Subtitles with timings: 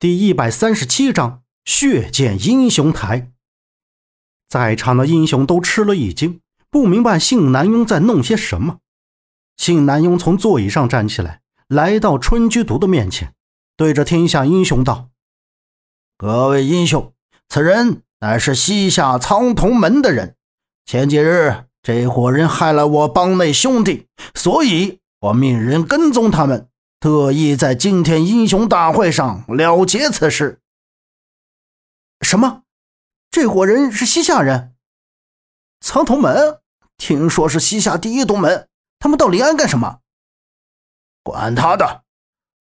[0.00, 3.32] 第一百三十七章血溅英雄台。
[4.48, 6.40] 在场的英雄都吃了一惊，
[6.70, 8.78] 不明白信南庸在弄些什么。
[9.56, 13.34] 信南庸从座椅上站起来，来到春居毒的面前，
[13.76, 15.08] 对着天下英雄道
[16.16, 17.12] ：“各位英雄，
[17.48, 20.36] 此人乃是西夏苍铜门的人。
[20.86, 26.67] 前几日这伙人害了我帮内兄弟，所以我命人跟踪他们。”
[27.00, 30.60] 特意在今天英雄大会上了结此事。
[32.22, 32.62] 什么？
[33.30, 34.74] 这伙人是西夏人？
[35.80, 36.60] 藏铜门？
[36.96, 38.68] 听说是西夏第一东门。
[38.98, 40.00] 他们到临安干什么？
[41.22, 42.02] 管他的！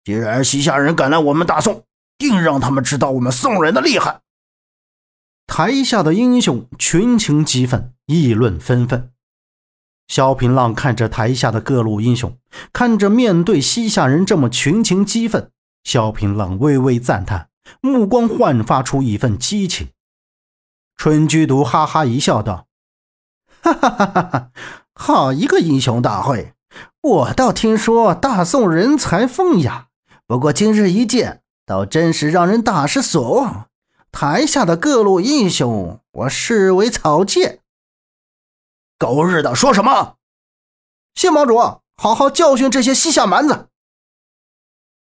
[0.04, 1.86] 既然西夏人敢来我们大宋，
[2.20, 4.22] 定让他们知道我们宋人的厉害。
[5.48, 9.12] 台下的英雄群情激愤，议论纷纷。
[10.08, 12.38] 萧平浪看着台下的各路英雄，
[12.72, 15.52] 看着面对西夏人这么群情激愤，
[15.84, 17.50] 萧平浪微微赞叹，
[17.82, 19.90] 目光焕发出一份激情。
[20.96, 22.68] 春居毒哈哈一笑，道
[23.62, 24.50] ：“哈哈哈哈，
[24.94, 26.54] 好一个英雄大会！
[27.02, 29.88] 我倒听说大宋人才风雅，
[30.26, 33.68] 不过今日一见，倒真是让人大失所望。
[34.12, 37.60] 台下的各路英雄，我视为草芥。”
[38.98, 40.18] 狗日的，说什么？
[41.14, 41.58] 信盟主，
[41.96, 43.70] 好好教训这些西夏蛮子！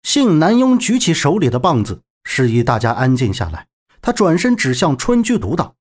[0.03, 3.68] 信南庸举起手里的棒子，示意大家安静下来。
[4.02, 5.75] 他转身指向春居毒道：“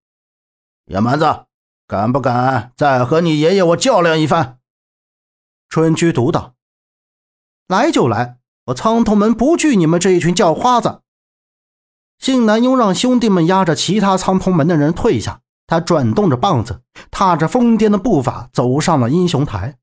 [0.87, 1.45] 野蛮子，
[1.87, 4.59] 敢不敢再和你爷爷我较量一番？”
[5.69, 6.55] 春居毒道
[7.69, 11.03] ：“来就来，我苍头门不惧你们这一群叫花子。”
[12.19, 15.43] 信南庸让兄弟们压着其他苍头门的人退下。
[15.67, 19.77] 他转动着棒子，踏着疯癫的步伐走上了英雄台。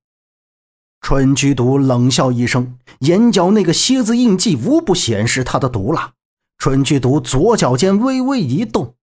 [1.02, 6.14] 春居毒冷笑一声，眼角那个蝎子印记无不显示他的毒辣。
[6.58, 8.96] 春居毒左脚尖微微一动，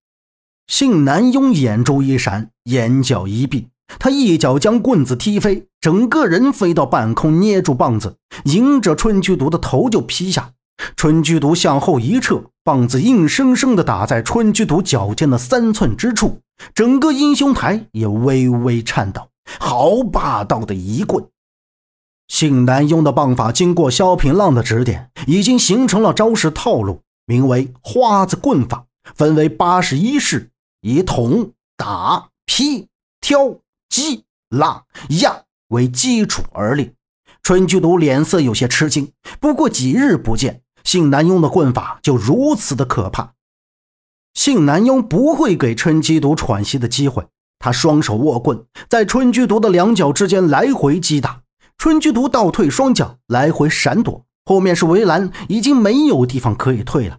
[0.65, 3.67] 信南庸眼珠一闪，眼角一闭，
[3.99, 8.15] 他一脚将棍子踢飞，整个人飞到半空，捏住棒子，
[8.45, 10.53] 迎着春居毒的头就劈下。
[10.95, 16.41] 春居毒向后一撤，棒子硬生生地打在春居毒脚尖的三寸之处。
[16.75, 19.29] 整个英雄台也微微颤抖，
[19.59, 21.25] 好霸道的一棍！
[22.27, 28.85] 信南庸的棒法经过萧平浪的指点，已经形成了招式套路，名为“花子棍法”，
[29.15, 30.51] 分为八十一式，
[30.81, 32.87] 以捅、打、劈、
[33.19, 33.55] 挑、
[33.89, 34.83] 击、拉、
[35.21, 36.93] 压为基础而立。
[37.41, 43.33] 春居毒脸色有些吃惊，不过几日不见，信南庸的棍法就如此的可怕。
[44.33, 47.27] 信南庸不会给春居毒喘息的机会，
[47.59, 51.41] 他双手握棍，在春居毒的两脚之间来回击打。
[51.77, 57.17] 春居毒倒退双脚，来回闪躲，后面是围栏，已经没有地方可以退了。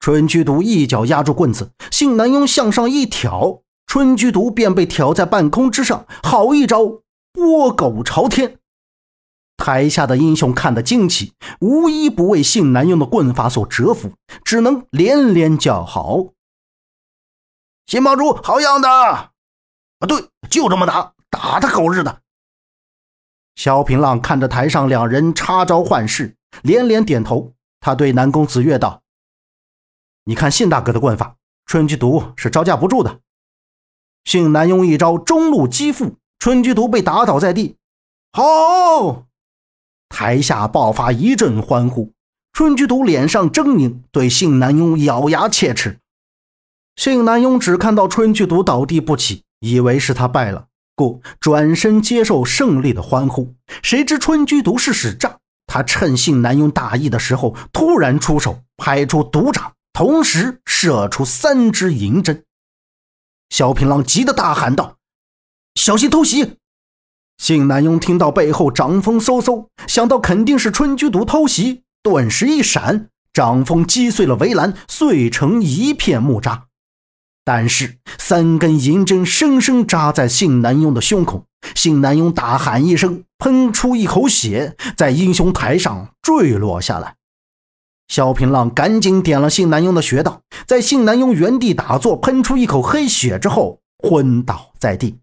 [0.00, 6.06] 春居毒一脚压住棍子，信南庸向上一挑，春居毒便被挑在半空之上。
[6.22, 7.02] 好一招
[7.32, 8.58] 拨狗朝天！
[9.56, 14.12] 台下的英雄看得惊奇，无一不为信南用的棍法所折服，
[14.44, 16.32] 只能连连叫好。
[17.86, 18.88] 新帮主，好样的！
[18.88, 19.30] 啊，
[20.08, 22.20] 对，就这么打，打他狗日的！
[23.54, 27.52] 萧平浪看着台上两人插招换式，连连点头。
[27.80, 29.02] 他对南宫子月道
[30.24, 31.36] ：“你看信大哥的棍法，
[31.66, 33.20] 春居毒是招架不住的。”
[34.24, 37.76] 信南用一招中路击腹，春居毒被打倒在地。
[38.32, 39.26] 好！
[40.12, 42.12] 台下爆发一阵欢呼，
[42.52, 45.98] 春居毒脸上狰狞，对信南庸咬牙切齿。
[46.96, 53.54] 信南庸只看到春居毒倒地不起，以为是他败了，故转身接受胜利的欢呼。
[53.82, 62.44] 谁知春居毒是使诈，他趁信南庸大意的时候，突然出手，拍出毒掌，同时射出三支银针。
[63.48, 64.98] 萧平浪急得大喊道
[65.74, 66.58] ：“小心偷袭！”
[67.42, 76.66] 信南庸听到背后掌风嗖嗖，想到肯定是春居毒偷袭，顿时一闪，掌风击碎了围栏，碎成一片木渣。
[77.44, 87.16] 但是三根银针生生扎在信南庸的胸口，信南庸大喊一声，喷出一口血，在英雄台上坠落下来。
[88.06, 95.16] 萧平浪赶紧点了信南庸的穴道，在信南庸原地打坐，喷出一口黑血之后，昏倒在地。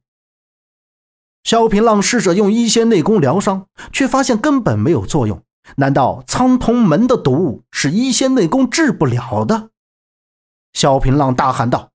[1.49, 5.43] 萧平浪试着用一仙内功疗伤，却发现根本没有作用。
[5.77, 9.71] 难道苍铜门的毒是一仙内功治不了的？
[10.73, 11.89] 萧平浪大喊道：“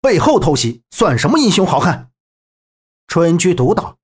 [0.00, 2.12] 背后偷袭，算什么英雄好汉？”
[3.08, 3.98] 春居毒道：“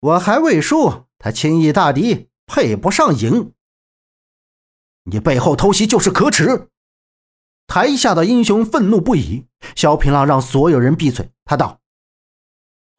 [0.00, 3.54] 我还未输，他轻易大敌，配不上赢。”
[5.10, 6.68] 你背后偷袭就是可耻！
[7.66, 9.46] 台下的英雄愤怒不已。
[9.74, 11.80] 萧平浪让所有人闭嘴，他道：“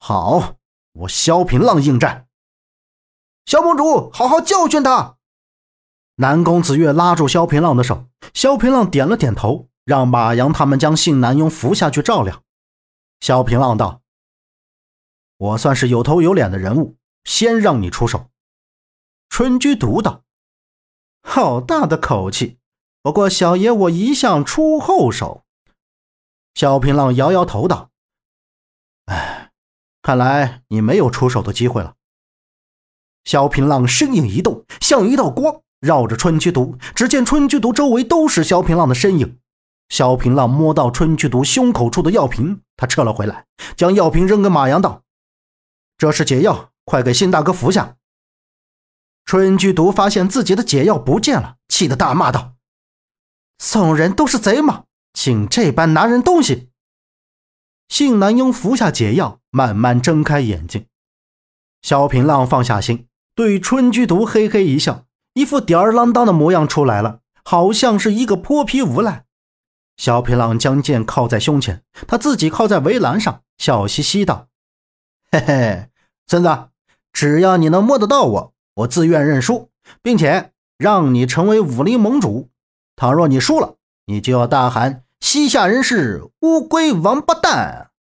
[0.02, 0.56] 好，
[0.94, 2.28] 我萧平浪应战。”
[3.45, 5.18] 萧盟主，好好教训他。
[6.16, 12.44] 南宫子月拉住萧平浪的手，萧平浪点了点头，让马阳他们将信南庸扶下去照料。
[13.19, 14.01] 萧平浪道
[15.38, 18.30] ：“我算是有头有脸的人物，先让你出手。”
[19.30, 20.24] 春居独道
[21.24, 22.60] ：“好大的口气！
[23.01, 25.44] 不过小爷我一向出后手。”
[26.54, 27.89] 萧平浪摇摇头道：“，
[30.03, 31.95] 看来你没有出手的机会了。”
[33.25, 36.77] 萧平浪身影一动，像一道光，绕着春居毒。
[36.94, 39.39] 只见春居毒周围都是萧平浪的身影。
[39.89, 43.45] 萧平浪摸到春居毒胸口处的药瓶，他撤了回来，
[43.77, 45.03] 将药瓶扔给马阳道
[45.97, 47.95] ：“这是解药，快给辛大哥服下。”
[49.25, 52.55] 春居毒发现自己的解药不见了，气得大骂道
[53.59, 54.83] ：“送人都是贼吗？
[55.13, 56.71] 竟这般拿人东西！”
[57.88, 60.85] 信南庸服下解药，慢慢睁开眼睛。
[61.81, 63.07] 萧平浪放下心。
[63.35, 69.25] 对春居毒嘿嘿一笑，一副吊儿郎当的模样出来了，好像是一个泼皮无赖。
[69.97, 74.50] 萧平浪将剑靠在胸前，他自己靠在围栏上，笑嘻嘻道
[75.31, 75.89] ：“嘿嘿，
[76.27, 76.69] 孙子，
[77.12, 79.71] 只要你能摸得到我，我自愿认输，
[80.01, 82.50] 并且让你成为武林盟主。
[82.95, 87.92] 倘若你输了，你就要大喊‘西夏人是乌龟王八蛋’。”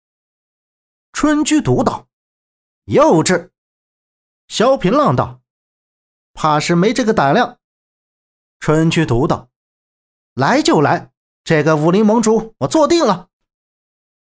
[1.15, 2.09] 春居毒道
[2.87, 3.51] ：“幼稚。”
[4.49, 5.41] 萧平浪道
[6.35, 7.59] ：“怕是没这个胆量。”
[8.59, 9.51] 春居毒道
[10.35, 11.13] ：“来就来，
[11.45, 13.29] 这个武林盟主我坐定了。”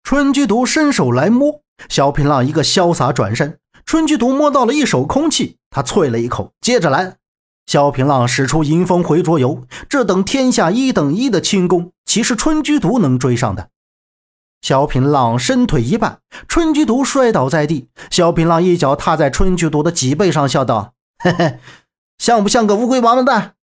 [0.03, 7.17] 春居毒伸手来摸，萧平浪一个潇洒转身，春居毒摸到了一手空气，他啐了一口，接着来。
[7.67, 13.69] 萧平浪使出迎风回捉油，这等天下一等一的轻功，岂是春居毒能追上的？
[14.61, 16.17] 萧平浪伸腿一绊，
[16.47, 17.89] 春居毒摔倒在地。
[18.09, 21.59] 萧平浪一脚踏在春居毒的脊背上，笑道：“嘿嘿，
[22.17, 23.55] 像不像个乌龟王八蛋？”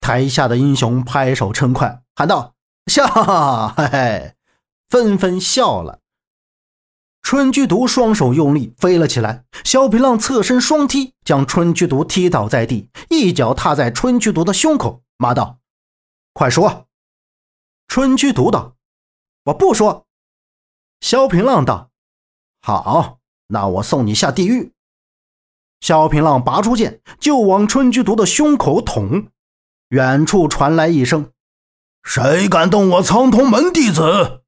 [0.00, 2.54] 台下的英雄拍手称快，喊道
[2.86, 3.04] ：“笑！”
[3.76, 4.34] 嘿嘿，
[4.88, 5.98] 纷纷笑了。
[7.22, 15.58] 春居毒双手用力飞了起来，萧平浪侧身双踢，将春居毒踢倒在地，一脚踏在春居毒的胸口，骂道
[16.34, 16.88] ：“快说！”
[17.88, 18.76] 春居毒道。
[19.44, 20.06] 我不说。
[21.00, 21.90] 萧平浪道
[22.60, 24.72] ：“好，那我送你下地狱。”
[25.80, 29.28] 萧平浪拔出剑就往春居毒的胸口捅。
[29.88, 31.32] 远处传来一声
[32.04, 34.42] ：“谁敢动我苍铜门弟子？”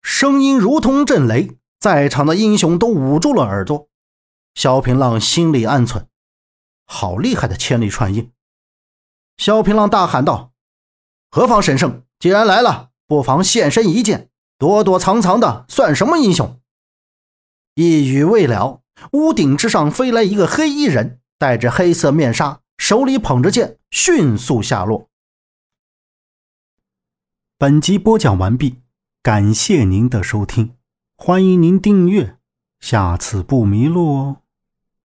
[0.00, 3.90] 声音如同震雷，在场的英雄都捂住了耳朵。
[4.54, 6.06] 萧平浪心里暗忖
[6.88, 8.32] ：“好厉害的千里传音！”
[9.36, 10.54] 萧平浪大喊道
[11.30, 12.02] ：“何方神圣？
[12.18, 16.58] 既然来了！”不妨现身一见，躲躲藏藏的算什么英雄？
[17.74, 18.80] 一语未了，
[19.12, 25.10] 屋顶之上飞来一个黑衣人，戴着黑色面纱，手里捧着剑，迅速下落。
[27.58, 28.80] 本集播讲完毕，
[29.22, 30.78] 感谢您的收听，
[31.16, 32.38] 欢迎您订阅，
[32.80, 34.43] 下次不迷路哦。